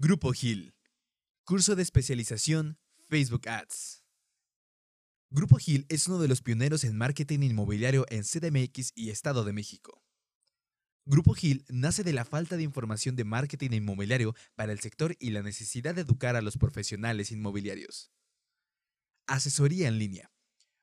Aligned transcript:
Grupo 0.00 0.32
Gil. 0.32 0.76
Curso 1.42 1.74
de 1.74 1.82
especialización 1.82 2.78
Facebook 3.08 3.48
Ads. 3.48 4.04
Grupo 5.28 5.56
Gil 5.56 5.86
es 5.88 6.06
uno 6.06 6.20
de 6.20 6.28
los 6.28 6.40
pioneros 6.40 6.84
en 6.84 6.96
marketing 6.96 7.40
inmobiliario 7.40 8.06
en 8.08 8.22
CDMX 8.22 8.92
y 8.94 9.10
Estado 9.10 9.42
de 9.42 9.52
México. 9.52 10.04
Grupo 11.04 11.34
Gil 11.34 11.64
nace 11.68 12.04
de 12.04 12.12
la 12.12 12.24
falta 12.24 12.56
de 12.56 12.62
información 12.62 13.16
de 13.16 13.24
marketing 13.24 13.72
inmobiliario 13.72 14.36
para 14.54 14.70
el 14.70 14.78
sector 14.78 15.16
y 15.18 15.30
la 15.30 15.42
necesidad 15.42 15.96
de 15.96 16.02
educar 16.02 16.36
a 16.36 16.42
los 16.42 16.58
profesionales 16.58 17.32
inmobiliarios. 17.32 18.12
Asesoría 19.26 19.88
en 19.88 19.98
línea. 19.98 20.30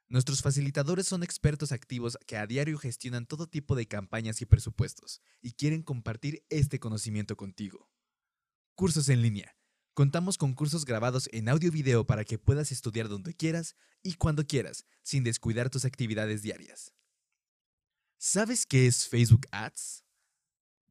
Nuestros 0.09 0.41
facilitadores 0.41 1.07
son 1.07 1.23
expertos 1.23 1.71
activos 1.71 2.17
que 2.27 2.35
a 2.35 2.47
diario 2.47 2.77
gestionan 2.77 3.27
todo 3.27 3.47
tipo 3.47 3.77
de 3.77 3.87
campañas 3.87 4.41
y 4.41 4.45
presupuestos 4.45 5.21
y 5.41 5.53
quieren 5.53 5.83
compartir 5.83 6.43
este 6.49 6.81
conocimiento 6.81 7.37
contigo. 7.37 7.94
Cursos 8.77 9.07
en 9.07 9.21
línea. 9.21 9.55
Contamos 9.93 10.37
con 10.37 10.53
cursos 10.53 10.83
grabados 10.83 11.29
en 11.31 11.47
audio 11.47 11.69
y 11.69 11.71
video 11.71 12.05
para 12.05 12.25
que 12.25 12.37
puedas 12.37 12.73
estudiar 12.73 13.07
donde 13.07 13.33
quieras 13.33 13.77
y 14.03 14.15
cuando 14.15 14.45
quieras, 14.45 14.85
sin 15.01 15.23
descuidar 15.23 15.69
tus 15.69 15.85
actividades 15.85 16.41
diarias. 16.41 16.93
¿Sabes 18.17 18.65
qué 18.65 18.85
es 18.85 19.07
Facebook 19.07 19.47
Ads? 19.51 20.03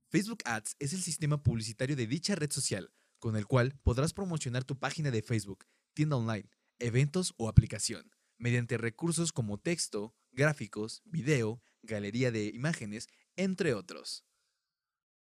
Facebook 0.08 0.38
Ads 0.46 0.76
es 0.78 0.94
el 0.94 1.02
sistema 1.02 1.42
publicitario 1.42 1.94
de 1.94 2.06
dicha 2.06 2.34
red 2.34 2.50
social, 2.50 2.90
con 3.18 3.36
el 3.36 3.44
cual 3.44 3.78
podrás 3.82 4.14
promocionar 4.14 4.64
tu 4.64 4.78
página 4.78 5.10
de 5.10 5.20
Facebook, 5.20 5.66
tienda 5.92 6.16
online, 6.16 6.48
eventos 6.78 7.34
o 7.36 7.50
aplicación, 7.50 8.10
mediante 8.38 8.78
recursos 8.78 9.30
como 9.30 9.58
texto, 9.58 10.16
gráficos, 10.32 11.02
video, 11.04 11.62
galería 11.82 12.30
de 12.30 12.46
imágenes, 12.46 13.08
entre 13.36 13.74
otros. 13.74 14.24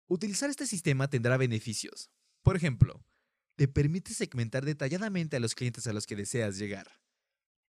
Utilizar 0.07 0.49
este 0.49 0.67
sistema 0.67 1.07
tendrá 1.07 1.37
beneficios, 1.37 2.11
por 2.43 2.55
ejemplo, 2.55 3.03
te 3.55 3.67
permite 3.67 4.13
segmentar 4.13 4.65
detalladamente 4.65 5.35
a 5.35 5.39
los 5.39 5.55
clientes 5.55 5.85
a 5.87 5.93
los 5.93 6.05
que 6.05 6.15
deseas 6.15 6.57
llegar. 6.57 7.01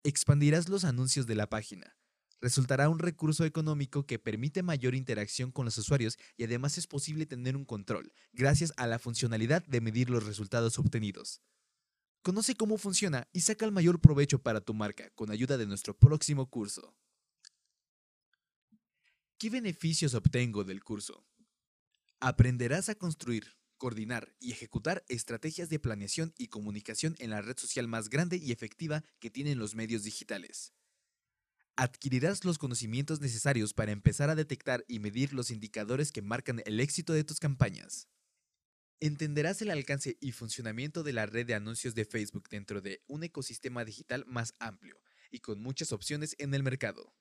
Expandirás 0.03 0.69
los 0.69 0.85
anuncios 0.85 1.27
de 1.27 1.35
la 1.35 1.49
página. 1.49 1.97
Resultará 2.41 2.89
un 2.89 2.99
recurso 2.99 3.45
económico 3.45 4.07
que 4.07 4.19
permite 4.19 4.63
mayor 4.63 4.95
interacción 4.95 5.51
con 5.51 5.65
los 5.65 5.79
usuarios 5.79 6.19
y 6.37 6.45
además 6.45 6.77
es 6.77 6.87
posible 6.87 7.27
tener 7.27 7.57
un 7.57 7.65
control, 7.65 8.13
gracias 8.33 8.73
a 8.77 8.87
la 8.87 8.99
funcionalidad 8.99 9.65
de 9.67 9.81
medir 9.81 10.11
los 10.11 10.27
resultados 10.27 10.79
obtenidos. 10.79 11.41
Conoce 12.23 12.55
cómo 12.55 12.79
funciona 12.79 13.29
y 13.33 13.41
saca 13.41 13.65
el 13.65 13.73
mayor 13.73 14.01
provecho 14.01 14.43
para 14.43 14.61
tu 14.61 14.75
marca 14.75 15.11
con 15.15 15.31
ayuda 15.31 15.57
de 15.59 15.67
nuestro 15.67 15.97
próximo 15.97 16.49
curso. 16.49 16.97
¿Qué 19.39 19.51
beneficios 19.51 20.15
obtengo 20.15 20.65
del 20.65 20.83
curso? 20.83 21.27
Aprenderás 22.21 22.89
a 22.89 22.95
construir, 22.95 23.57
coordinar 23.85 24.35
y 24.41 24.51
ejecutar 24.51 25.05
estrategias 25.11 25.69
de 25.69 25.79
planeación 25.79 26.33
y 26.39 26.49
comunicación 26.49 27.17
en 27.19 27.29
la 27.29 27.43
red 27.43 27.59
social 27.59 27.87
más 27.87 28.09
grande 28.09 28.39
y 28.39 28.51
efectiva 28.51 29.05
que 29.21 29.29
tienen 29.29 29.59
los 29.59 29.75
medios 29.75 30.05
digitales. 30.05 30.73
Adquirirás 31.77 32.47
los 32.47 32.57
conocimientos 32.57 33.21
necesarios 33.21 33.75
para 33.75 33.93
empezar 33.93 34.31
a 34.31 34.35
detectar 34.35 34.87
y 34.89 35.01
medir 35.01 35.35
los 35.35 35.51
indicadores 35.51 36.13
que 36.13 36.23
marcan 36.23 36.63
el 36.65 36.81
éxito 36.81 37.13
de 37.13 37.25
tus 37.25 37.41
campañas. 37.41 38.09
Entenderás 39.01 39.61
el 39.61 39.71
alcance 39.71 40.17
y 40.19 40.33
funcionamiento 40.33 41.03
de 41.03 41.13
la 41.13 41.27
red 41.27 41.45
de 41.45 41.55
anuncios 41.55 41.95
de 41.95 42.07
Facebook 42.07 42.49
dentro 42.49 42.81
de 42.81 43.03
un 43.07 43.23
ecosistema 43.23 43.85
digital 43.85 44.25
más 44.27 44.55
amplio 44.61 44.99
y 45.31 45.41
con 45.41 45.61
muchas 45.61 45.93
opciones 45.93 46.37
en 46.39 46.55
el 46.55 46.63
mercado 46.63 47.13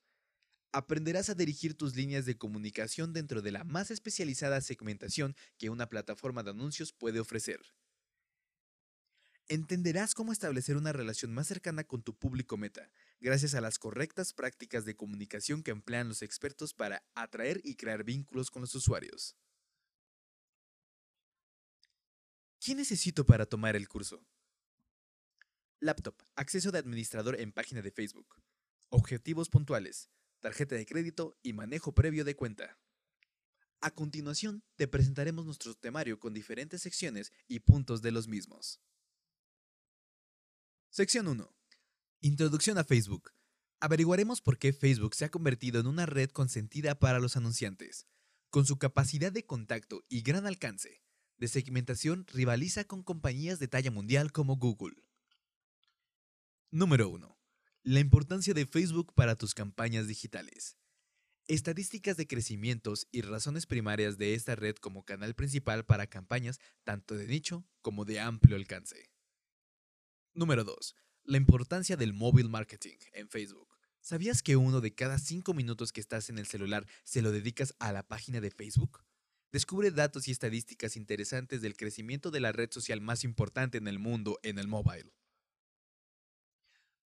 aprenderás 0.73 1.29
a 1.29 1.35
dirigir 1.35 1.75
tus 1.77 1.95
líneas 1.95 2.25
de 2.25 2.35
comunicación 2.35 3.13
dentro 3.13 3.41
de 3.41 3.52
la 3.52 3.63
más 3.63 3.91
especializada 3.91 4.59
segmentación 4.59 5.35
que 5.57 5.69
una 5.69 5.88
plataforma 5.88 6.41
de 6.43 6.49
anuncios 6.49 6.91
puede 6.91 7.19
ofrecer. 7.19 7.61
Entenderás 9.47 10.16
cómo 10.16 10.31
establecer 10.31 10.75
una 10.75 10.91
relación 10.91 11.31
más 11.31 11.47
cercana 11.47 11.83
con 11.83 12.01
tu 12.01 12.17
público 12.17 12.57
meta, 12.57 12.89
gracias 13.19 13.53
a 13.53 13.61
las 13.61 13.77
correctas 13.77 14.33
prácticas 14.33 14.83
de 14.83 14.95
comunicación 14.95 15.61
que 15.61 15.72
emplean 15.72 16.09
los 16.09 16.23
expertos 16.23 16.73
para 16.73 17.06
atraer 17.13 17.62
y 17.63 17.75
crear 17.75 18.03
vínculos 18.03 18.50
con 18.50 18.62
los 18.62 18.73
usuarios. 18.73 19.38
¿Qué 22.59 22.73
necesito 22.73 23.25
para 23.25 23.45
tomar 23.45 23.75
el 23.75 23.88
curso? 23.88 24.25
Laptop, 25.81 26.16
acceso 26.35 26.72
de 26.72 26.79
administrador 26.79 27.39
en 27.39 27.51
página 27.51 27.81
de 27.81 27.91
Facebook. 27.91 28.41
Objetivos 28.89 29.50
puntuales, 29.50 30.09
tarjeta 30.44 30.76
de 30.76 30.86
crédito 30.86 31.40
y 31.42 31.54
manejo 31.54 31.96
previo 31.96 32.26
de 32.26 32.36
cuenta. 32.36 32.78
A 33.80 33.92
continuación, 33.92 34.62
te 34.76 34.90
presentaremos 34.90 35.46
nuestro 35.46 35.74
temario 35.74 36.20
con 36.20 36.34
diferentes 36.34 36.81
secciones 36.81 37.31
y 37.48 37.62
puntos 37.62 38.02
de 38.02 38.12
los 38.12 38.28
mismos. 38.28 38.81
Sección 40.90 41.30
1. 41.30 41.50
Introducción 42.20 42.78
a 42.78 42.84
Facebook. 42.84 43.31
Averiguaremos 43.80 44.42
por 44.42 44.58
qué 44.58 44.74
Facebook 44.74 45.16
se 45.16 45.24
ha 45.24 45.31
convertido 45.31 45.80
en 45.80 45.88
una 45.88 46.06
red 46.06 46.30
consentida 46.30 47.00
para 47.00 47.20
los 47.20 47.38
anunciantes. 47.38 48.06
Con 48.50 48.66
su 48.66 48.78
capacidad 48.78 49.31
de 49.31 49.46
contacto 49.46 50.04
y 50.10 50.24
gran 50.24 50.46
alcance, 50.46 51.02
de 51.38 51.48
segmentación 51.48 52.28
rivaliza 52.28 52.84
con 52.84 53.02
compañías 53.02 53.60
de 53.60 53.70
talla 53.70 53.92
mundial 53.92 54.34
como 54.34 54.58
Google. 54.58 55.08
Número 56.70 57.08
1. 57.08 57.32
La 57.85 57.99
importancia 57.99 58.53
de 58.53 58.66
Facebook 58.66 59.13
para 59.13 59.35
tus 59.35 59.53
campañas 59.53 60.07
digitales. 60.07 60.77
Estadísticas 61.49 62.16
de 62.16 62.27
crecimientos 62.27 63.09
y 63.11 63.23
razones 63.23 63.66
primarias 63.66 64.17
de 64.17 64.35
esta 64.35 64.55
red 64.55 64.77
como 64.77 65.03
canal 65.03 65.35
principal 65.35 65.83
para 65.83 66.07
campañas 66.07 66.61
tanto 66.85 67.17
de 67.17 67.27
nicho 67.27 67.67
como 67.81 68.05
de 68.05 68.21
amplio 68.21 68.55
alcance. 68.55 69.11
Número 70.33 70.63
2. 70.63 70.95
La 71.25 71.35
importancia 71.35 71.97
del 71.97 72.13
móvil 72.13 72.47
marketing 72.47 72.95
en 73.11 73.27
Facebook. 73.27 73.67
¿Sabías 74.00 74.41
que 74.44 74.55
uno 74.55 74.79
de 74.79 74.95
cada 74.95 75.19
cinco 75.19 75.53
minutos 75.53 75.91
que 75.91 76.00
estás 76.00 76.29
en 76.29 76.39
el 76.39 76.47
celular 76.47 76.88
se 77.03 77.21
lo 77.21 77.33
dedicas 77.33 77.75
a 77.79 77.91
la 77.91 78.07
página 78.07 78.39
de 78.39 78.51
Facebook? 78.51 79.03
Descubre 79.51 79.91
datos 79.91 80.29
y 80.29 80.31
estadísticas 80.31 80.95
interesantes 80.95 81.61
del 81.61 81.75
crecimiento 81.75 82.31
de 82.31 82.39
la 82.39 82.53
red 82.53 82.71
social 82.71 83.01
más 83.01 83.25
importante 83.25 83.77
en 83.77 83.89
el 83.89 84.00
mundo 84.00 84.39
en 84.41 84.57
el 84.57 84.69
mobile. 84.69 85.11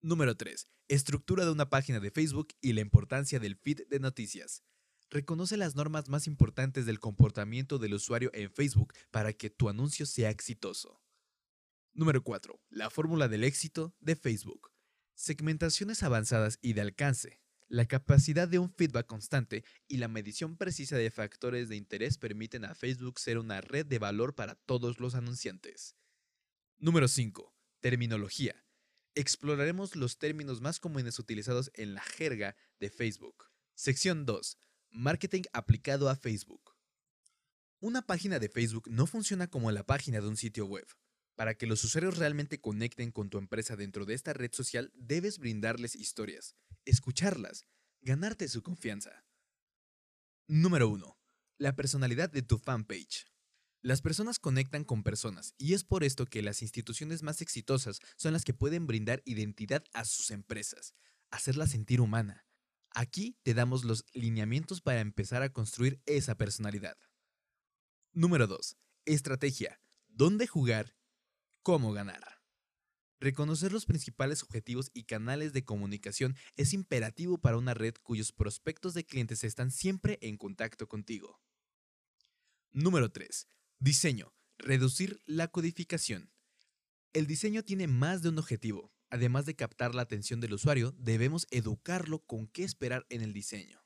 Número 0.07 0.37
3. 0.37 0.69
Estructura 0.87 1.43
de 1.43 1.51
una 1.51 1.69
página 1.69 1.99
de 1.99 2.11
Facebook 2.11 2.53
y 2.61 2.71
la 2.71 2.79
importancia 2.79 3.41
del 3.41 3.57
feed 3.57 3.89
de 3.89 3.99
noticias. 3.99 4.63
Reconoce 5.09 5.57
las 5.57 5.75
normas 5.75 6.07
más 6.07 6.27
importantes 6.27 6.85
del 6.85 7.01
comportamiento 7.01 7.77
del 7.77 7.95
usuario 7.95 8.31
en 8.33 8.49
Facebook 8.49 8.93
para 9.11 9.33
que 9.33 9.49
tu 9.49 9.67
anuncio 9.67 10.05
sea 10.05 10.29
exitoso. 10.29 11.03
Número 11.93 12.23
4. 12.23 12.57
La 12.69 12.89
fórmula 12.89 13.27
del 13.27 13.43
éxito 13.43 13.97
de 13.99 14.15
Facebook. 14.15 14.71
Segmentaciones 15.13 16.01
avanzadas 16.03 16.57
y 16.61 16.71
de 16.71 16.79
alcance. 16.79 17.41
La 17.67 17.85
capacidad 17.85 18.47
de 18.47 18.59
un 18.59 18.71
feedback 18.71 19.07
constante 19.07 19.65
y 19.89 19.97
la 19.97 20.07
medición 20.07 20.55
precisa 20.55 20.95
de 20.95 21.11
factores 21.11 21.67
de 21.67 21.75
interés 21.75 22.17
permiten 22.17 22.63
a 22.63 22.75
Facebook 22.75 23.19
ser 23.19 23.39
una 23.39 23.59
red 23.59 23.85
de 23.85 23.99
valor 23.99 24.35
para 24.35 24.55
todos 24.55 25.01
los 25.01 25.15
anunciantes. 25.15 25.97
Número 26.77 27.09
5. 27.09 27.53
Terminología 27.81 28.66
exploraremos 29.19 29.95
los 29.95 30.19
términos 30.19 30.61
más 30.61 30.79
comunes 30.79 31.17
utilizados 31.17 31.71
en 31.73 31.95
la 31.95 32.01
jerga 32.01 32.55
de 32.79 32.89
Facebook. 32.91 33.45
Sección 33.73 34.25
2. 34.25 34.57
Marketing 34.91 35.41
aplicado 35.53 36.09
a 36.09 36.15
Facebook. 36.15 36.75
Una 37.79 38.03
página 38.03 38.37
de 38.39 38.49
Facebook 38.49 38.89
no 38.89 39.07
funciona 39.07 39.47
como 39.47 39.71
la 39.71 39.83
página 39.83 40.21
de 40.21 40.27
un 40.27 40.37
sitio 40.37 40.65
web. 40.65 40.87
Para 41.35 41.55
que 41.55 41.67
los 41.67 41.83
usuarios 41.83 42.17
realmente 42.17 42.59
conecten 42.59 43.11
con 43.11 43.29
tu 43.29 43.37
empresa 43.37 43.75
dentro 43.75 44.05
de 44.05 44.13
esta 44.13 44.33
red 44.33 44.51
social, 44.53 44.91
debes 44.95 45.39
brindarles 45.39 45.95
historias, 45.95 46.55
escucharlas, 46.85 47.65
ganarte 48.01 48.47
su 48.47 48.61
confianza. 48.61 49.25
Número 50.47 50.89
1. 50.89 51.19
La 51.57 51.75
personalidad 51.75 52.31
de 52.31 52.43
tu 52.43 52.57
fanpage. 52.59 53.25
Las 53.81 54.01
personas 54.01 54.39
conectan 54.39 54.83
con 54.83 55.03
personas 55.03 55.53
y 55.57 55.73
es 55.73 55.83
por 55.83 56.03
esto 56.03 56.25
que 56.25 56.41
las 56.41 56.61
instituciones 56.61 57.21
más 57.21 57.41
exitosas 57.41 57.99
son 58.15 58.33
las 58.33 58.43
que 58.43 58.53
pueden 58.53 58.87
brindar 58.87 59.21
identidad 59.23 59.83
a 59.93 60.03
sus 60.03 60.31
empresas, 60.31 60.95
hacerla 61.29 61.67
sentir 61.67 62.01
humana. 62.01 62.45
Aquí 62.95 63.37
te 63.43 63.53
damos 63.53 63.83
los 63.83 64.03
lineamientos 64.13 64.81
para 64.81 65.01
empezar 65.01 65.43
a 65.43 65.49
construir 65.49 66.01
esa 66.05 66.35
personalidad. 66.35 66.97
Número 68.13 68.47
2. 68.47 68.77
Estrategia. 69.05 69.79
¿Dónde 70.07 70.47
jugar? 70.47 70.95
¿Cómo 71.61 71.93
ganar? 71.93 72.41
Reconocer 73.19 73.71
los 73.71 73.85
principales 73.85 74.41
objetivos 74.41 74.89
y 74.93 75.03
canales 75.03 75.53
de 75.53 75.63
comunicación 75.63 76.35
es 76.55 76.73
imperativo 76.73 77.37
para 77.39 77.57
una 77.57 77.75
red 77.75 77.93
cuyos 78.01 78.31
prospectos 78.31 78.95
de 78.95 79.05
clientes 79.05 79.43
están 79.43 79.69
siempre 79.69 80.17
en 80.21 80.37
contacto 80.37 80.87
contigo. 80.87 81.39
Número 82.71 83.11
3. 83.11 83.47
Diseño. 83.79 84.33
Reducir 84.57 85.21
la 85.27 85.49
codificación. 85.49 86.31
El 87.13 87.27
diseño 87.27 87.63
tiene 87.63 87.85
más 87.85 88.23
de 88.23 88.29
un 88.29 88.39
objetivo. 88.39 88.91
Además 89.11 89.45
de 89.45 89.55
captar 89.55 89.93
la 89.93 90.01
atención 90.01 90.39
del 90.39 90.53
usuario, 90.53 90.95
debemos 90.97 91.45
educarlo 91.51 92.25
con 92.25 92.47
qué 92.47 92.63
esperar 92.63 93.05
en 93.09 93.21
el 93.21 93.33
diseño. 93.33 93.85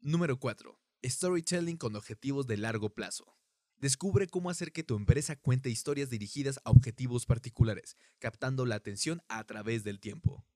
Número 0.00 0.38
4. 0.38 0.80
Storytelling 1.04 1.78
con 1.78 1.96
objetivos 1.96 2.46
de 2.46 2.58
largo 2.58 2.94
plazo. 2.94 3.36
Descubre 3.76 4.28
cómo 4.28 4.50
hacer 4.50 4.70
que 4.70 4.84
tu 4.84 4.94
empresa 4.94 5.34
cuente 5.34 5.68
historias 5.68 6.10
dirigidas 6.10 6.60
a 6.64 6.70
objetivos 6.70 7.26
particulares, 7.26 7.96
captando 8.20 8.66
la 8.66 8.76
atención 8.76 9.20
a 9.28 9.42
través 9.42 9.82
del 9.82 9.98
tiempo. 9.98 10.46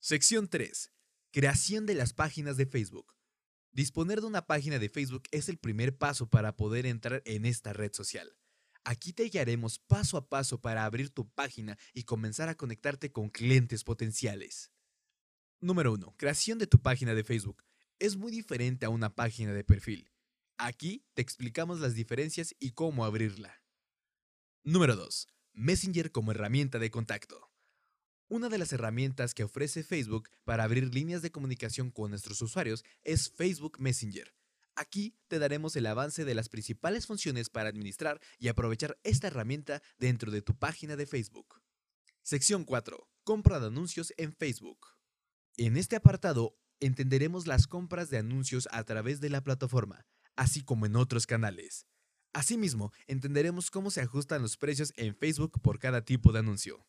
Sección 0.00 0.48
3. 0.48 0.92
Creación 1.30 1.86
de 1.86 1.94
las 1.94 2.12
páginas 2.12 2.58
de 2.58 2.66
Facebook. 2.66 3.14
Disponer 3.72 4.20
de 4.20 4.26
una 4.26 4.46
página 4.46 4.80
de 4.80 4.88
Facebook 4.88 5.22
es 5.30 5.48
el 5.48 5.56
primer 5.56 5.96
paso 5.96 6.28
para 6.28 6.56
poder 6.56 6.86
entrar 6.86 7.22
en 7.24 7.44
esta 7.44 7.72
red 7.72 7.92
social. 7.92 8.36
Aquí 8.82 9.12
te 9.12 9.24
guiaremos 9.24 9.78
paso 9.78 10.16
a 10.16 10.28
paso 10.28 10.60
para 10.60 10.84
abrir 10.84 11.10
tu 11.10 11.30
página 11.30 11.78
y 11.94 12.02
comenzar 12.02 12.48
a 12.48 12.56
conectarte 12.56 13.12
con 13.12 13.30
clientes 13.30 13.84
potenciales. 13.84 14.72
Número 15.60 15.92
1. 15.92 16.14
Creación 16.16 16.58
de 16.58 16.66
tu 16.66 16.80
página 16.80 17.14
de 17.14 17.22
Facebook. 17.22 17.62
Es 18.00 18.16
muy 18.16 18.32
diferente 18.32 18.86
a 18.86 18.88
una 18.88 19.14
página 19.14 19.52
de 19.52 19.62
perfil. 19.62 20.10
Aquí 20.56 21.04
te 21.14 21.22
explicamos 21.22 21.78
las 21.78 21.94
diferencias 21.94 22.56
y 22.58 22.72
cómo 22.72 23.04
abrirla. 23.04 23.62
Número 24.64 24.96
2. 24.96 25.28
Messenger 25.52 26.10
como 26.10 26.32
herramienta 26.32 26.78
de 26.78 26.90
contacto. 26.90 27.49
Una 28.32 28.48
de 28.48 28.58
las 28.58 28.72
herramientas 28.72 29.34
que 29.34 29.42
ofrece 29.42 29.82
Facebook 29.82 30.30
para 30.44 30.62
abrir 30.62 30.94
líneas 30.94 31.20
de 31.20 31.32
comunicación 31.32 31.90
con 31.90 32.10
nuestros 32.10 32.40
usuarios 32.40 32.84
es 33.02 33.28
Facebook 33.28 33.80
Messenger. 33.80 34.32
Aquí 34.76 35.16
te 35.26 35.40
daremos 35.40 35.74
el 35.74 35.84
avance 35.86 36.24
de 36.24 36.36
las 36.36 36.48
principales 36.48 37.08
funciones 37.08 37.50
para 37.50 37.68
administrar 37.68 38.20
y 38.38 38.46
aprovechar 38.46 39.00
esta 39.02 39.26
herramienta 39.26 39.82
dentro 39.98 40.30
de 40.30 40.42
tu 40.42 40.56
página 40.56 40.94
de 40.94 41.06
Facebook. 41.06 41.60
Sección 42.22 42.62
4. 42.62 43.10
Compra 43.24 43.58
de 43.58 43.66
anuncios 43.66 44.14
en 44.16 44.32
Facebook. 44.32 44.86
En 45.56 45.76
este 45.76 45.96
apartado 45.96 46.56
entenderemos 46.78 47.48
las 47.48 47.66
compras 47.66 48.10
de 48.10 48.18
anuncios 48.18 48.68
a 48.70 48.84
través 48.84 49.20
de 49.20 49.30
la 49.30 49.42
plataforma, 49.42 50.06
así 50.36 50.62
como 50.62 50.86
en 50.86 50.94
otros 50.94 51.26
canales. 51.26 51.88
Asimismo, 52.32 52.92
entenderemos 53.08 53.72
cómo 53.72 53.90
se 53.90 54.02
ajustan 54.02 54.40
los 54.40 54.56
precios 54.56 54.92
en 54.96 55.16
Facebook 55.16 55.60
por 55.60 55.80
cada 55.80 56.04
tipo 56.04 56.30
de 56.30 56.38
anuncio. 56.38 56.86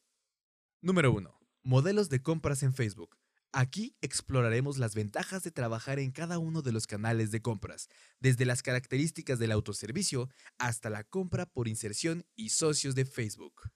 Número 0.84 1.14
1. 1.14 1.40
Modelos 1.62 2.10
de 2.10 2.24
compras 2.24 2.64
en 2.64 2.74
Facebook. 2.74 3.16
Aquí 3.52 3.96
exploraremos 4.02 4.80
las 4.80 4.96
ventajas 4.96 5.44
de 5.44 5.52
trabajar 5.52 6.00
en 6.00 6.12
cada 6.12 6.40
uno 6.40 6.64
de 6.64 6.72
los 6.72 6.88
canales 6.88 7.30
de 7.30 7.40
compras, 7.40 7.88
desde 8.20 8.46
las 8.46 8.64
características 8.64 9.38
del 9.38 9.52
autoservicio 9.52 10.30
hasta 10.58 10.90
la 10.90 11.04
compra 11.04 11.46
por 11.46 11.68
inserción 11.68 12.26
y 12.36 12.50
socios 12.50 12.96
de 12.96 13.06
Facebook. 13.06 13.70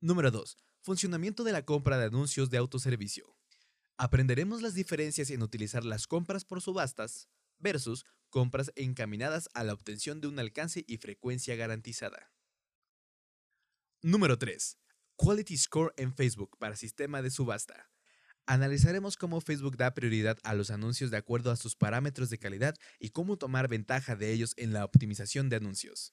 Número 0.00 0.30
2. 0.30 0.56
Funcionamiento 0.82 1.42
de 1.42 1.50
la 1.50 1.64
compra 1.64 1.98
de 1.98 2.04
anuncios 2.04 2.48
de 2.48 2.58
autoservicio. 2.58 3.36
Aprenderemos 3.96 4.62
las 4.62 4.74
diferencias 4.74 5.30
en 5.30 5.42
utilizar 5.42 5.84
las 5.84 6.06
compras 6.06 6.44
por 6.44 6.60
subastas 6.60 7.28
versus 7.58 8.04
compras 8.30 8.70
encaminadas 8.76 9.48
a 9.54 9.64
la 9.64 9.72
obtención 9.72 10.20
de 10.20 10.28
un 10.28 10.38
alcance 10.38 10.84
y 10.86 10.98
frecuencia 10.98 11.56
garantizada. 11.56 12.30
Número 14.00 14.38
3. 14.38 14.78
Quality 15.16 15.56
Score 15.56 15.92
en 15.96 16.14
Facebook 16.14 16.56
para 16.58 16.76
sistema 16.76 17.22
de 17.22 17.30
subasta. 17.30 17.90
Analizaremos 18.46 19.16
cómo 19.16 19.40
Facebook 19.40 19.76
da 19.76 19.94
prioridad 19.94 20.38
a 20.42 20.54
los 20.54 20.70
anuncios 20.70 21.10
de 21.10 21.16
acuerdo 21.16 21.50
a 21.50 21.56
sus 21.56 21.76
parámetros 21.76 22.28
de 22.28 22.38
calidad 22.38 22.74
y 22.98 23.10
cómo 23.10 23.36
tomar 23.36 23.68
ventaja 23.68 24.16
de 24.16 24.32
ellos 24.32 24.54
en 24.56 24.72
la 24.72 24.84
optimización 24.84 25.48
de 25.48 25.56
anuncios. 25.56 26.12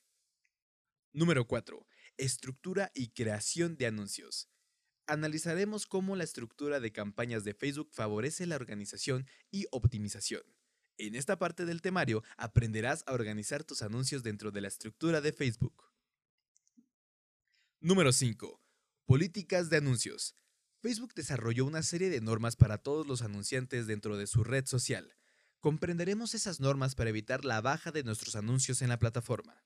Número 1.11 1.47
4. 1.47 1.87
Estructura 2.17 2.91
y 2.93 3.09
creación 3.09 3.77
de 3.77 3.87
anuncios. 3.87 4.47
Analizaremos 5.07 5.87
cómo 5.87 6.15
la 6.15 6.23
estructura 6.23 6.79
de 6.79 6.91
campañas 6.91 7.43
de 7.43 7.55
Facebook 7.55 7.89
favorece 7.91 8.45
la 8.45 8.57
organización 8.57 9.25
y 9.49 9.65
optimización. 9.71 10.43
En 10.99 11.15
esta 11.15 11.39
parte 11.39 11.65
del 11.65 11.81
temario 11.81 12.23
aprenderás 12.37 13.03
a 13.07 13.13
organizar 13.13 13.63
tus 13.63 13.81
anuncios 13.81 14.21
dentro 14.21 14.51
de 14.51 14.61
la 14.61 14.67
estructura 14.67 15.19
de 15.19 15.33
Facebook. 15.33 15.83
Número 17.79 18.11
5. 18.11 18.58
Políticas 19.09 19.71
de 19.71 19.77
anuncios. 19.77 20.35
Facebook 20.83 21.15
desarrolló 21.15 21.65
una 21.65 21.81
serie 21.81 22.11
de 22.11 22.21
normas 22.21 22.55
para 22.55 22.77
todos 22.77 23.07
los 23.07 23.23
anunciantes 23.23 23.87
dentro 23.87 24.17
de 24.17 24.27
su 24.27 24.43
red 24.43 24.67
social. 24.67 25.15
Comprenderemos 25.59 26.35
esas 26.35 26.59
normas 26.59 26.93
para 26.93 27.09
evitar 27.09 27.43
la 27.43 27.59
baja 27.59 27.91
de 27.91 28.03
nuestros 28.03 28.35
anuncios 28.35 28.83
en 28.83 28.89
la 28.89 28.99
plataforma. 28.99 29.65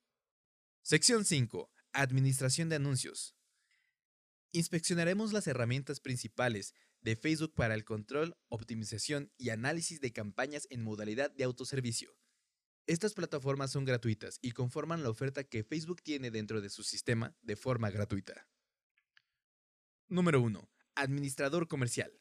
Sección 0.82 1.26
5. 1.26 1.70
Administración 1.92 2.70
de 2.70 2.78
anuncios. 2.78 3.36
Inspeccionaremos 4.54 5.34
las 5.34 5.46
herramientas 5.46 6.00
principales 6.00 6.74
de 7.02 7.18
Facebook 7.18 7.54
para 7.54 7.74
el 7.74 7.84
control, 7.84 8.38
optimización 8.48 9.34
y 9.38 9.50
análisis 9.50 10.00
de 10.00 10.14
campañas 10.14 10.68
en 10.70 10.86
modalidad 10.86 11.32
de 11.32 11.44
autoservicio. 11.44 12.16
Estas 12.88 13.14
plataformas 13.14 13.72
son 13.72 13.84
gratuitas 13.84 14.40
y 14.42 14.52
conforman 14.52 15.04
la 15.04 15.10
oferta 15.10 15.44
que 15.44 15.66
Facebook 15.66 16.02
tiene 16.02 16.32
dentro 16.32 16.62
de 16.62 16.70
su 16.70 16.82
sistema 16.84 17.36
de 17.42 17.58
forma 17.58 17.90
gratuita. 17.90 18.48
Número 20.14 20.42
1. 20.42 20.70
Administrador 20.94 21.68
comercial. 21.68 22.14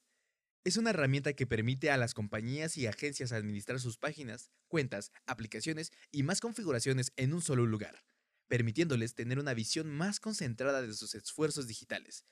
Es 0.64 0.78
una 0.78 0.88
herramienta 0.88 1.34
que 1.34 1.46
permite 1.46 1.90
a 1.90 1.98
las 1.98 2.14
compañías 2.14 2.78
y 2.78 2.86
agencias 2.86 3.32
administrar 3.32 3.80
sus 3.80 3.98
páginas, 3.98 4.50
cuentas, 4.66 5.12
aplicaciones 5.26 5.92
y 6.10 6.22
más 6.22 6.40
configuraciones 6.40 7.12
en 7.16 7.34
un 7.34 7.42
solo 7.42 7.66
lugar, 7.66 8.02
permitiéndoles 8.48 9.14
tener 9.14 9.38
una 9.38 9.52
visión 9.52 9.90
más 9.90 10.20
concentrada 10.20 10.80
de 10.80 10.94
sus 10.94 11.14
esfuerzos 11.14 11.66
digitales, 11.66 12.24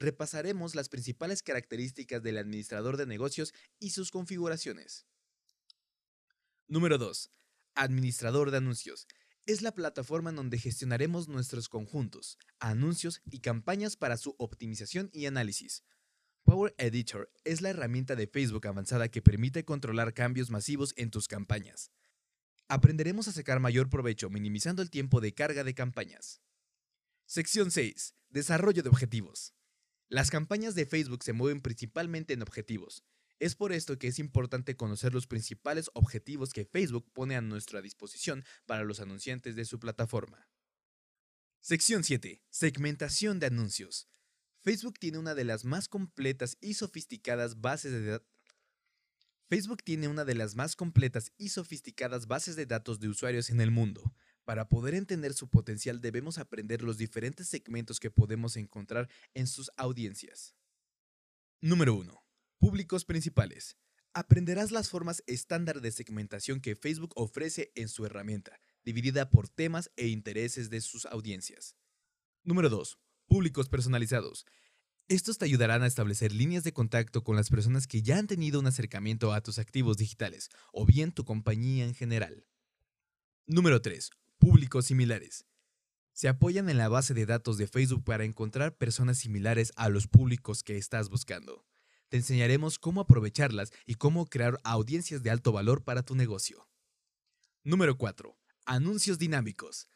repasaremos 0.00 0.74
las 0.74 0.88
principales 0.88 1.40
características 1.44 2.20
del 2.24 2.38
administrador 2.38 2.96
de 2.96 3.06
negocios 3.06 3.54
y 3.78 3.90
sus 3.90 4.10
configuraciones. 4.10 5.06
Número 6.66 6.98
2. 6.98 7.30
Administrador 7.76 8.50
de 8.50 8.56
anuncios. 8.56 9.06
Es 9.46 9.62
la 9.62 9.72
plataforma 9.72 10.30
en 10.30 10.36
donde 10.36 10.58
gestionaremos 10.58 11.28
nuestros 11.28 11.68
conjuntos, 11.68 12.36
anuncios 12.58 13.22
y 13.30 13.38
campañas 13.38 13.96
para 13.96 14.16
su 14.16 14.34
optimización 14.38 15.08
y 15.12 15.26
análisis. 15.26 15.84
Power 16.42 16.74
Editor 16.78 17.30
es 17.44 17.60
la 17.60 17.70
herramienta 17.70 18.16
de 18.16 18.26
Facebook 18.26 18.66
avanzada 18.66 19.08
que 19.08 19.22
permite 19.22 19.64
controlar 19.64 20.14
cambios 20.14 20.50
masivos 20.50 20.94
en 20.96 21.12
tus 21.12 21.28
campañas. 21.28 21.92
Aprenderemos 22.66 23.28
a 23.28 23.32
sacar 23.32 23.60
mayor 23.60 23.88
provecho 23.88 24.30
minimizando 24.30 24.82
el 24.82 24.90
tiempo 24.90 25.20
de 25.20 25.32
carga 25.32 25.62
de 25.62 25.74
campañas. 25.74 26.40
Sección 27.24 27.70
6. 27.70 28.16
Desarrollo 28.30 28.82
de 28.82 28.88
objetivos. 28.88 29.54
Las 30.08 30.32
campañas 30.32 30.74
de 30.74 30.86
Facebook 30.86 31.22
se 31.22 31.32
mueven 31.32 31.60
principalmente 31.60 32.34
en 32.34 32.42
objetivos. 32.42 33.04
Es 33.38 33.54
por 33.54 33.72
esto 33.72 33.98
que 33.98 34.08
es 34.08 34.18
importante 34.18 34.76
conocer 34.76 35.12
los 35.12 35.26
principales 35.26 35.90
objetivos 35.92 36.52
que 36.52 36.64
Facebook 36.64 37.10
pone 37.12 37.36
a 37.36 37.42
nuestra 37.42 37.82
disposición 37.82 38.44
para 38.64 38.84
los 38.84 39.00
anunciantes 39.00 39.56
de 39.56 39.66
su 39.66 39.78
plataforma. 39.78 40.48
Sección 41.60 42.02
7. 42.02 42.42
Segmentación 42.48 43.38
de 43.38 43.46
anuncios. 43.46 44.08
Facebook 44.62 44.98
tiene 44.98 45.18
una 45.18 45.34
de 45.34 45.44
las 45.44 45.64
más 45.64 45.88
completas 45.88 46.56
y 46.60 46.74
sofisticadas 46.74 47.60
bases 47.60 47.92
de 47.92 48.06
datos. 48.06 48.28
Facebook 49.48 49.82
tiene 49.84 50.08
una 50.08 50.24
de 50.24 50.34
las 50.34 50.56
más 50.56 50.74
completas 50.74 51.32
y 51.36 51.50
sofisticadas 51.50 52.26
bases 52.26 52.56
de 52.56 52.66
datos 52.66 52.98
de 53.00 53.08
usuarios 53.08 53.50
en 53.50 53.60
el 53.60 53.70
mundo. 53.70 54.14
Para 54.44 54.68
poder 54.68 54.94
entender 54.94 55.34
su 55.34 55.48
potencial 55.48 56.00
debemos 56.00 56.38
aprender 56.38 56.82
los 56.82 56.98
diferentes 56.98 57.48
segmentos 57.48 58.00
que 58.00 58.10
podemos 58.10 58.56
encontrar 58.56 59.08
en 59.34 59.46
sus 59.46 59.70
audiencias. 59.76 60.56
Número 61.60 61.94
1. 61.94 62.25
Públicos 62.58 63.04
principales. 63.04 63.76
Aprenderás 64.14 64.70
las 64.70 64.88
formas 64.88 65.22
estándar 65.26 65.82
de 65.82 65.92
segmentación 65.92 66.60
que 66.60 66.74
Facebook 66.74 67.12
ofrece 67.14 67.70
en 67.74 67.88
su 67.88 68.06
herramienta, 68.06 68.58
dividida 68.82 69.28
por 69.28 69.48
temas 69.48 69.90
e 69.96 70.08
intereses 70.08 70.70
de 70.70 70.80
sus 70.80 71.04
audiencias. 71.04 71.76
Número 72.44 72.70
2. 72.70 72.98
Públicos 73.26 73.68
personalizados. 73.68 74.46
Estos 75.08 75.36
te 75.36 75.44
ayudarán 75.44 75.82
a 75.82 75.86
establecer 75.86 76.32
líneas 76.32 76.64
de 76.64 76.72
contacto 76.72 77.22
con 77.24 77.36
las 77.36 77.50
personas 77.50 77.86
que 77.86 78.00
ya 78.00 78.16
han 78.16 78.26
tenido 78.26 78.58
un 78.58 78.66
acercamiento 78.66 79.34
a 79.34 79.42
tus 79.42 79.58
activos 79.58 79.98
digitales 79.98 80.48
o 80.72 80.86
bien 80.86 81.12
tu 81.12 81.24
compañía 81.26 81.84
en 81.84 81.94
general. 81.94 82.46
Número 83.46 83.82
3 83.82 84.10
públicos 84.38 84.86
similares. 84.86 85.44
Se 86.12 86.28
apoyan 86.28 86.70
en 86.70 86.78
la 86.78 86.88
base 86.88 87.12
de 87.12 87.26
datos 87.26 87.58
de 87.58 87.66
Facebook 87.66 88.04
para 88.04 88.24
encontrar 88.24 88.76
personas 88.76 89.18
similares 89.18 89.72
a 89.76 89.90
los 89.90 90.06
públicos 90.08 90.62
que 90.62 90.78
estás 90.78 91.10
buscando. 91.10 91.66
Te 92.08 92.18
enseñaremos 92.18 92.78
cómo 92.78 93.00
aprovecharlas 93.00 93.72
y 93.84 93.96
cómo 93.96 94.26
crear 94.26 94.60
audiencias 94.62 95.22
de 95.22 95.30
alto 95.30 95.50
valor 95.50 95.82
para 95.82 96.04
tu 96.04 96.14
negocio. 96.14 96.68
Número 97.64 97.98
4. 97.98 98.38
Anuncios 98.64 99.18
dinámicos. 99.18 99.88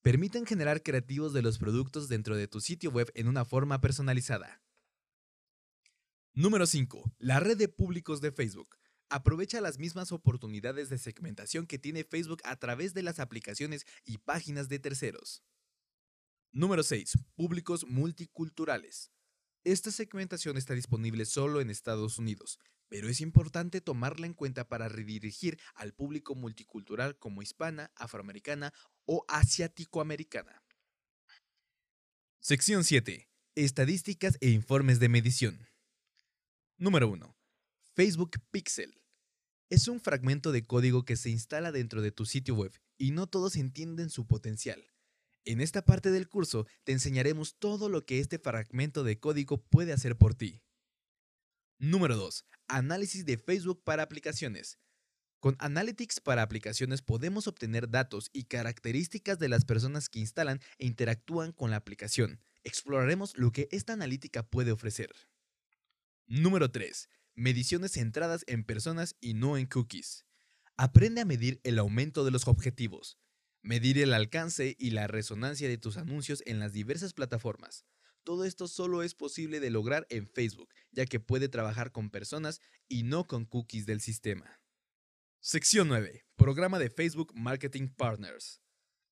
Permiten 0.00 0.46
generar 0.46 0.82
creativos 0.82 1.34
de 1.34 1.42
los 1.42 1.58
productos 1.58 2.08
dentro 2.08 2.36
de 2.36 2.48
tu 2.48 2.60
sitio 2.60 2.90
web 2.90 3.12
en 3.14 3.28
una 3.28 3.44
forma 3.44 3.80
personalizada. 3.82 4.62
Número 6.32 6.66
5. 6.66 7.12
La 7.18 7.40
red 7.40 7.58
de 7.58 7.68
públicos 7.68 8.22
de 8.22 8.32
Facebook. 8.32 8.76
Aprovecha 9.10 9.60
las 9.60 9.78
mismas 9.78 10.12
oportunidades 10.12 10.88
de 10.88 10.96
segmentación 10.96 11.66
que 11.66 11.78
tiene 11.78 12.04
Facebook 12.04 12.40
a 12.44 12.56
través 12.56 12.94
de 12.94 13.02
las 13.02 13.18
aplicaciones 13.18 13.86
y 14.04 14.18
páginas 14.18 14.68
de 14.70 14.78
terceros. 14.78 15.42
Número 16.52 16.82
6. 16.82 17.18
Públicos 17.34 17.84
multiculturales. 17.86 19.10
Esta 19.70 19.90
segmentación 19.90 20.56
está 20.56 20.72
disponible 20.72 21.26
solo 21.26 21.60
en 21.60 21.68
Estados 21.68 22.18
Unidos, 22.18 22.58
pero 22.88 23.06
es 23.10 23.20
importante 23.20 23.82
tomarla 23.82 24.24
en 24.24 24.32
cuenta 24.32 24.66
para 24.66 24.88
redirigir 24.88 25.60
al 25.74 25.92
público 25.92 26.34
multicultural 26.34 27.18
como 27.18 27.42
hispana, 27.42 27.92
afroamericana 27.94 28.72
o 29.04 29.26
asiático-americana. 29.28 30.62
Sección 32.40 32.82
7. 32.82 33.28
Estadísticas 33.56 34.38
e 34.40 34.48
informes 34.48 35.00
de 35.00 35.10
medición. 35.10 35.68
Número 36.78 37.10
1. 37.10 37.36
Facebook 37.94 38.40
Pixel. 38.50 39.02
Es 39.68 39.86
un 39.86 40.00
fragmento 40.00 40.50
de 40.50 40.64
código 40.64 41.04
que 41.04 41.16
se 41.16 41.28
instala 41.28 41.72
dentro 41.72 42.00
de 42.00 42.10
tu 42.10 42.24
sitio 42.24 42.54
web 42.54 42.72
y 42.96 43.10
no 43.10 43.26
todos 43.26 43.56
entienden 43.56 44.08
su 44.08 44.26
potencial. 44.26 44.82
En 45.48 45.62
esta 45.62 45.82
parte 45.82 46.10
del 46.10 46.28
curso 46.28 46.66
te 46.84 46.92
enseñaremos 46.92 47.56
todo 47.58 47.88
lo 47.88 48.04
que 48.04 48.20
este 48.20 48.38
fragmento 48.38 49.02
de 49.02 49.18
código 49.18 49.56
puede 49.56 49.94
hacer 49.94 50.14
por 50.18 50.34
ti. 50.34 50.60
Número 51.78 52.18
2. 52.18 52.44
Análisis 52.66 53.24
de 53.24 53.38
Facebook 53.38 53.82
para 53.82 54.02
aplicaciones. 54.02 54.78
Con 55.40 55.56
Analytics 55.58 56.20
para 56.20 56.42
aplicaciones 56.42 57.00
podemos 57.00 57.46
obtener 57.46 57.88
datos 57.88 58.28
y 58.34 58.44
características 58.44 59.38
de 59.38 59.48
las 59.48 59.64
personas 59.64 60.10
que 60.10 60.18
instalan 60.18 60.60
e 60.76 60.84
interactúan 60.84 61.52
con 61.52 61.70
la 61.70 61.76
aplicación. 61.76 62.42
Exploraremos 62.62 63.34
lo 63.38 63.50
que 63.50 63.68
esta 63.70 63.94
analítica 63.94 64.42
puede 64.42 64.70
ofrecer. 64.70 65.14
Número 66.26 66.70
3. 66.70 67.08
Mediciones 67.36 67.92
centradas 67.92 68.44
en 68.48 68.64
personas 68.64 69.16
y 69.18 69.32
no 69.32 69.56
en 69.56 69.64
cookies. 69.64 70.26
Aprende 70.76 71.22
a 71.22 71.24
medir 71.24 71.58
el 71.64 71.78
aumento 71.78 72.26
de 72.26 72.32
los 72.32 72.46
objetivos, 72.48 73.16
medir 73.62 73.98
el 73.98 74.12
alcance 74.12 74.76
y 74.78 74.90
la 74.90 75.06
resonancia 75.06 75.68
de 75.68 75.78
tus 75.78 75.96
anuncios 75.96 76.42
en 76.46 76.58
las 76.58 76.72
diversas 76.72 77.12
plataformas. 77.12 77.84
Todo 78.24 78.44
esto 78.44 78.68
solo 78.68 79.02
es 79.02 79.14
posible 79.14 79.60
de 79.60 79.70
lograr 79.70 80.06
en 80.10 80.26
Facebook, 80.26 80.68
ya 80.90 81.06
que 81.06 81.20
puede 81.20 81.48
trabajar 81.48 81.92
con 81.92 82.10
personas 82.10 82.60
y 82.86 83.02
no 83.02 83.26
con 83.26 83.46
cookies 83.46 83.86
del 83.86 84.00
sistema. 84.00 84.60
Sección 85.40 85.88
9. 85.88 86.26
Programa 86.36 86.78
de 86.78 86.90
Facebook 86.90 87.32
Marketing 87.34 87.88
Partners. 87.88 88.60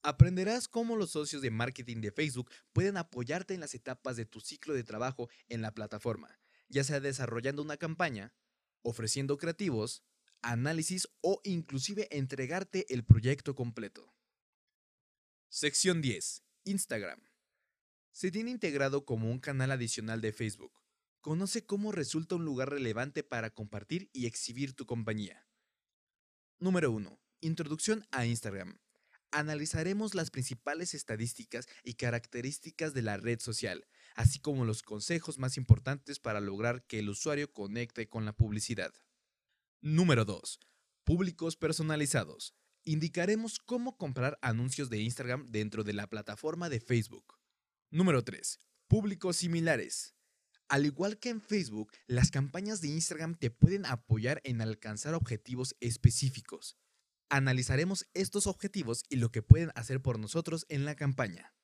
Aprenderás 0.02 0.68
cómo 0.68 0.96
los 0.96 1.10
socios 1.10 1.40
de 1.40 1.50
marketing 1.50 2.00
de 2.00 2.12
Facebook 2.12 2.50
pueden 2.72 2.96
apoyarte 2.96 3.54
en 3.54 3.60
las 3.60 3.74
etapas 3.74 4.16
de 4.16 4.26
tu 4.26 4.40
ciclo 4.40 4.74
de 4.74 4.84
trabajo 4.84 5.28
en 5.48 5.62
la 5.62 5.72
plataforma, 5.72 6.38
ya 6.68 6.84
sea 6.84 7.00
desarrollando 7.00 7.62
una 7.62 7.76
campaña, 7.76 8.34
ofreciendo 8.82 9.36
creativos, 9.36 10.04
análisis 10.42 11.08
o 11.22 11.40
inclusive 11.42 12.06
entregarte 12.10 12.92
el 12.92 13.04
proyecto 13.04 13.54
completo. 13.54 14.15
Sección 15.58 16.02
10. 16.02 16.42
Instagram. 16.64 17.18
Se 18.12 18.30
tiene 18.30 18.50
integrado 18.50 19.06
como 19.06 19.30
un 19.30 19.38
canal 19.38 19.70
adicional 19.70 20.20
de 20.20 20.34
Facebook. 20.34 20.82
Conoce 21.22 21.64
cómo 21.64 21.92
resulta 21.92 22.34
un 22.34 22.44
lugar 22.44 22.68
relevante 22.68 23.22
para 23.22 23.48
compartir 23.48 24.10
y 24.12 24.26
exhibir 24.26 24.74
tu 24.74 24.84
compañía. 24.84 25.48
Número 26.58 26.92
1. 26.92 27.18
Introducción 27.40 28.06
a 28.10 28.26
Instagram. 28.26 28.78
Analizaremos 29.30 30.14
las 30.14 30.30
principales 30.30 30.92
estadísticas 30.92 31.66
y 31.82 31.94
características 31.94 32.92
de 32.92 33.00
la 33.00 33.16
red 33.16 33.40
social, 33.40 33.86
así 34.14 34.38
como 34.40 34.66
los 34.66 34.82
consejos 34.82 35.38
más 35.38 35.56
importantes 35.56 36.18
para 36.18 36.42
lograr 36.42 36.86
que 36.86 36.98
el 36.98 37.08
usuario 37.08 37.50
conecte 37.50 38.10
con 38.10 38.26
la 38.26 38.34
publicidad. 38.34 38.92
Número 39.80 40.26
2. 40.26 40.60
Públicos 41.04 41.56
personalizados. 41.56 42.54
Indicaremos 42.88 43.58
cómo 43.58 43.98
comprar 43.98 44.38
anuncios 44.42 44.88
de 44.90 45.00
Instagram 45.00 45.46
dentro 45.46 45.82
de 45.82 45.92
la 45.92 46.06
plataforma 46.06 46.68
de 46.68 46.78
Facebook. 46.78 47.34
Número 47.90 48.22
3. 48.22 48.60
Públicos 48.86 49.38
similares. 49.38 50.14
Al 50.68 50.86
igual 50.86 51.18
que 51.18 51.30
en 51.30 51.40
Facebook, 51.40 51.90
las 52.06 52.30
campañas 52.30 52.80
de 52.80 52.86
Instagram 52.86 53.34
te 53.34 53.50
pueden 53.50 53.86
apoyar 53.86 54.40
en 54.44 54.60
alcanzar 54.60 55.14
objetivos 55.14 55.74
específicos. 55.80 56.78
Analizaremos 57.28 58.06
estos 58.14 58.46
objetivos 58.46 59.02
y 59.08 59.16
lo 59.16 59.32
que 59.32 59.42
pueden 59.42 59.72
hacer 59.74 60.00
por 60.00 60.20
nosotros 60.20 60.64
en 60.68 60.84
la 60.84 60.94
campaña. 60.94 61.56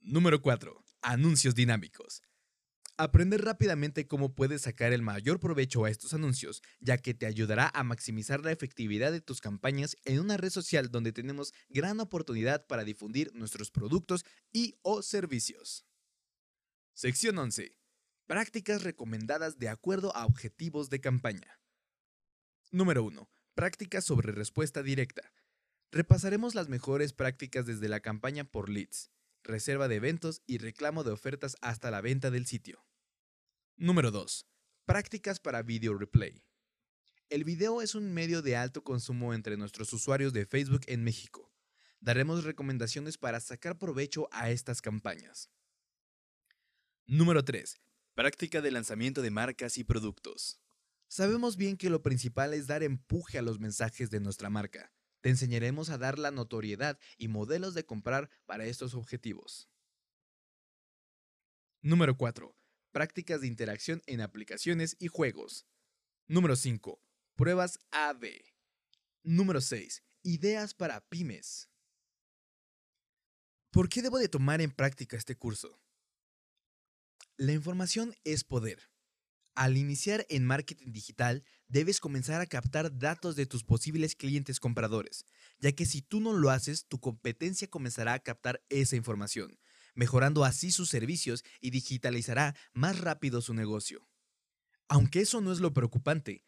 Número 0.00 0.42
4. 0.42 0.84
Anuncios 1.00 1.54
dinámicos. 1.54 2.22
Aprender 3.02 3.42
rápidamente 3.42 4.06
cómo 4.06 4.34
puedes 4.34 4.60
sacar 4.60 4.92
el 4.92 5.00
mayor 5.00 5.40
provecho 5.40 5.86
a 5.86 5.90
estos 5.90 6.12
anuncios, 6.12 6.60
ya 6.80 6.98
que 6.98 7.14
te 7.14 7.24
ayudará 7.24 7.70
a 7.72 7.82
maximizar 7.82 8.44
la 8.44 8.52
efectividad 8.52 9.10
de 9.10 9.22
tus 9.22 9.40
campañas 9.40 9.96
en 10.04 10.20
una 10.20 10.36
red 10.36 10.50
social 10.50 10.90
donde 10.90 11.10
tenemos 11.10 11.54
gran 11.70 11.98
oportunidad 12.00 12.66
para 12.66 12.84
difundir 12.84 13.34
nuestros 13.34 13.70
productos 13.70 14.26
y 14.52 14.74
o 14.82 15.00
servicios. 15.00 15.86
Sección 16.92 17.38
11. 17.38 17.74
Prácticas 18.26 18.82
recomendadas 18.82 19.58
de 19.58 19.70
acuerdo 19.70 20.14
a 20.14 20.26
objetivos 20.26 20.90
de 20.90 21.00
campaña. 21.00 21.58
Número 22.70 23.02
1. 23.02 23.30
Prácticas 23.54 24.04
sobre 24.04 24.30
respuesta 24.30 24.82
directa. 24.82 25.32
Repasaremos 25.90 26.54
las 26.54 26.68
mejores 26.68 27.14
prácticas 27.14 27.64
desde 27.64 27.88
la 27.88 28.00
campaña 28.00 28.44
por 28.44 28.68
leads, 28.68 29.10
reserva 29.42 29.88
de 29.88 29.94
eventos 29.94 30.42
y 30.46 30.58
reclamo 30.58 31.02
de 31.02 31.12
ofertas 31.12 31.56
hasta 31.62 31.90
la 31.90 32.02
venta 32.02 32.30
del 32.30 32.44
sitio. 32.44 32.84
Número 33.82 34.10
2. 34.10 34.46
Prácticas 34.84 35.40
para 35.40 35.62
video 35.62 35.96
replay. 35.96 36.44
El 37.30 37.44
video 37.44 37.80
es 37.80 37.94
un 37.94 38.12
medio 38.12 38.42
de 38.42 38.54
alto 38.54 38.84
consumo 38.84 39.32
entre 39.32 39.56
nuestros 39.56 39.90
usuarios 39.94 40.34
de 40.34 40.44
Facebook 40.44 40.82
en 40.86 41.02
México. 41.02 41.50
Daremos 41.98 42.44
recomendaciones 42.44 43.16
para 43.16 43.40
sacar 43.40 43.78
provecho 43.78 44.28
a 44.32 44.50
estas 44.50 44.82
campañas. 44.82 45.48
Número 47.06 47.42
3. 47.42 47.80
Práctica 48.12 48.60
de 48.60 48.70
lanzamiento 48.70 49.22
de 49.22 49.30
marcas 49.30 49.78
y 49.78 49.84
productos. 49.84 50.60
Sabemos 51.08 51.56
bien 51.56 51.78
que 51.78 51.88
lo 51.88 52.02
principal 52.02 52.52
es 52.52 52.66
dar 52.66 52.82
empuje 52.82 53.38
a 53.38 53.42
los 53.42 53.60
mensajes 53.60 54.10
de 54.10 54.20
nuestra 54.20 54.50
marca. 54.50 54.92
Te 55.22 55.30
enseñaremos 55.30 55.88
a 55.88 55.96
dar 55.96 56.18
la 56.18 56.30
notoriedad 56.30 56.98
y 57.16 57.28
modelos 57.28 57.72
de 57.72 57.86
comprar 57.86 58.28
para 58.44 58.66
estos 58.66 58.92
objetivos. 58.92 59.70
Número 61.80 62.14
4. 62.18 62.59
Prácticas 62.92 63.40
de 63.40 63.46
interacción 63.46 64.02
en 64.06 64.20
aplicaciones 64.20 64.96
y 64.98 65.06
juegos. 65.06 65.64
Número 66.26 66.56
5. 66.56 67.00
Pruebas 67.36 67.78
AB. 67.92 68.26
Número 69.22 69.60
6. 69.60 70.02
Ideas 70.24 70.74
para 70.74 71.00
pymes. 71.08 71.70
¿Por 73.70 73.88
qué 73.88 74.02
debo 74.02 74.18
de 74.18 74.28
tomar 74.28 74.60
en 74.60 74.72
práctica 74.72 75.16
este 75.16 75.36
curso? 75.36 75.80
La 77.36 77.52
información 77.52 78.16
es 78.24 78.42
poder. 78.42 78.90
Al 79.54 79.76
iniciar 79.76 80.26
en 80.28 80.44
marketing 80.44 80.90
digital, 80.90 81.44
debes 81.68 82.00
comenzar 82.00 82.40
a 82.40 82.46
captar 82.46 82.98
datos 82.98 83.36
de 83.36 83.46
tus 83.46 83.62
posibles 83.62 84.16
clientes 84.16 84.58
compradores, 84.58 85.26
ya 85.60 85.70
que 85.72 85.86
si 85.86 86.02
tú 86.02 86.20
no 86.20 86.32
lo 86.32 86.50
haces, 86.50 86.86
tu 86.86 86.98
competencia 86.98 87.68
comenzará 87.68 88.14
a 88.14 88.18
captar 88.18 88.64
esa 88.68 88.96
información, 88.96 89.58
mejorando 89.94 90.44
así 90.44 90.70
sus 90.70 90.88
servicios 90.88 91.44
y 91.60 91.70
digitalizará 91.70 92.54
más 92.72 92.98
rápido 92.98 93.40
su 93.40 93.54
negocio. 93.54 94.08
Aunque 94.88 95.20
eso 95.20 95.40
no 95.40 95.52
es 95.52 95.60
lo 95.60 95.72
preocupante, 95.72 96.42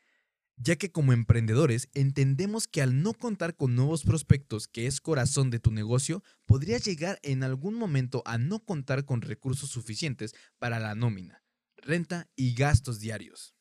ya 0.56 0.76
que 0.76 0.92
como 0.92 1.12
emprendedores 1.12 1.88
entendemos 1.94 2.68
que 2.68 2.82
al 2.82 3.02
no 3.02 3.14
contar 3.14 3.56
con 3.56 3.74
nuevos 3.74 4.04
prospectos, 4.04 4.68
que 4.68 4.86
es 4.86 5.00
corazón 5.00 5.50
de 5.50 5.58
tu 5.58 5.70
negocio, 5.70 6.22
podrías 6.46 6.84
llegar 6.84 7.18
en 7.22 7.42
algún 7.42 7.74
momento 7.74 8.22
a 8.26 8.38
no 8.38 8.64
contar 8.64 9.04
con 9.04 9.22
recursos 9.22 9.70
suficientes 9.70 10.34
para 10.58 10.78
la 10.78 10.94
nómina, 10.94 11.42
renta 11.76 12.30
y 12.36 12.54
gastos 12.54 13.00
diarios. 13.00 13.54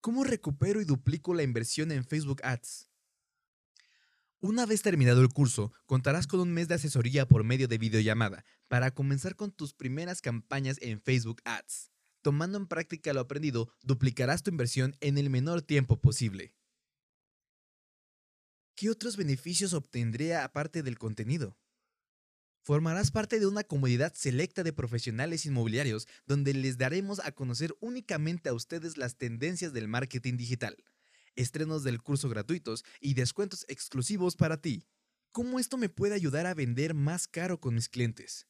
¿Cómo 0.00 0.24
recupero 0.24 0.80
y 0.80 0.84
duplico 0.84 1.34
la 1.34 1.44
inversión 1.44 1.92
en 1.92 2.04
Facebook 2.04 2.40
Ads? 2.42 2.91
Una 4.44 4.66
vez 4.66 4.82
terminado 4.82 5.22
el 5.22 5.28
curso, 5.28 5.72
contarás 5.86 6.26
con 6.26 6.40
un 6.40 6.52
mes 6.52 6.66
de 6.66 6.74
asesoría 6.74 7.28
por 7.28 7.44
medio 7.44 7.68
de 7.68 7.78
videollamada 7.78 8.44
para 8.66 8.90
comenzar 8.90 9.36
con 9.36 9.52
tus 9.52 9.72
primeras 9.72 10.20
campañas 10.20 10.78
en 10.82 11.00
Facebook 11.00 11.40
Ads. 11.44 11.92
Tomando 12.22 12.58
en 12.58 12.66
práctica 12.66 13.12
lo 13.12 13.20
aprendido, 13.20 13.72
duplicarás 13.84 14.42
tu 14.42 14.50
inversión 14.50 14.96
en 14.98 15.16
el 15.16 15.30
menor 15.30 15.62
tiempo 15.62 16.00
posible. 16.00 16.56
¿Qué 18.74 18.90
otros 18.90 19.16
beneficios 19.16 19.74
obtendré 19.74 20.34
aparte 20.34 20.82
del 20.82 20.98
contenido? 20.98 21.56
Formarás 22.64 23.12
parte 23.12 23.38
de 23.38 23.46
una 23.46 23.62
comunidad 23.62 24.12
selecta 24.14 24.64
de 24.64 24.72
profesionales 24.72 25.46
inmobiliarios 25.46 26.08
donde 26.26 26.52
les 26.52 26.78
daremos 26.78 27.20
a 27.20 27.30
conocer 27.30 27.76
únicamente 27.78 28.48
a 28.48 28.54
ustedes 28.54 28.96
las 28.96 29.16
tendencias 29.16 29.72
del 29.72 29.86
marketing 29.86 30.36
digital, 30.36 30.82
estrenos 31.36 31.84
del 31.84 32.02
curso 32.02 32.28
gratuitos 32.28 32.84
y 33.00 33.14
descuentos 33.14 33.64
exclusivos 33.68 34.36
para 34.36 34.60
ti. 34.60 34.86
¿Cómo 35.30 35.58
esto 35.58 35.78
me 35.78 35.88
puede 35.88 36.14
ayudar 36.14 36.46
a 36.46 36.54
vender 36.54 36.94
más 36.94 37.26
caro 37.26 37.60
con 37.60 37.74
mis 37.74 37.88
clientes? 37.88 38.46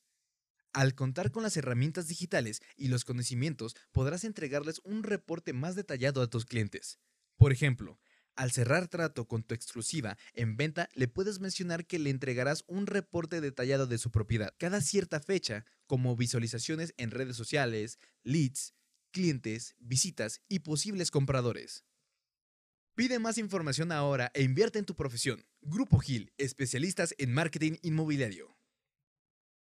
Al 0.73 0.95
contar 0.95 1.31
con 1.31 1.43
las 1.43 1.57
herramientas 1.57 2.09
digitales 2.09 2.63
y 2.77 2.89
los 2.89 3.05
conocimientos, 3.05 3.77
podrás 3.93 4.25
entregarles 4.25 4.81
un 4.85 5.03
reporte 5.03 5.53
más 5.53 5.77
detallado 5.77 6.23
a 6.23 6.31
tus 6.31 6.47
clientes. 6.47 6.99
Por 7.37 7.53
ejemplo, 7.53 8.01
al 8.35 8.51
cerrar 8.51 8.89
trato 8.89 9.29
con 9.29 9.43
tu 9.43 9.55
exclusiva 9.55 10.17
en 10.33 10.57
venta, 10.57 10.89
le 10.95 11.09
puedes 11.09 11.41
mencionar 11.41 11.87
que 11.87 11.99
le 11.99 12.09
entregarás 12.09 12.65
un 12.67 12.87
reporte 12.87 13.43
detallado 13.43 13.87
de 13.87 13.99
su 13.99 14.11
propiedad 14.11 14.55
cada 14.59 14.81
cierta 14.81 15.21
fecha, 15.21 15.67
como 15.87 16.17
visualizaciones 16.17 16.95
en 16.97 17.11
redes 17.11 17.37
sociales, 17.37 17.99
leads, 18.23 18.75
clientes, 19.11 19.77
visitas 19.79 20.41
y 20.49 20.61
posibles 20.61 21.11
compradores. 21.11 21.85
Pide 22.95 23.19
más 23.19 23.39
información 23.39 23.91
ahora 23.91 24.31
e 24.35 24.43
invierte 24.43 24.79
en 24.79 24.85
tu 24.85 24.95
profesión. 24.95 25.47
Grupo 25.63 25.99
Gil, 25.99 26.31
especialistas 26.37 27.15
en 27.17 27.33
marketing 27.33 27.77
inmobiliario. 27.81 28.55